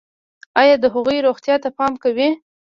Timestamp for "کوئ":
2.03-2.29